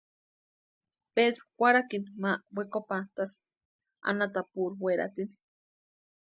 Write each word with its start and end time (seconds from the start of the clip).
Pedru 1.15 1.43
kwarakini 1.57 2.09
ma 2.21 2.31
wekopantʼaspti 2.55 3.45
anhatapurhu 4.09 4.75
weratini. 4.85 5.35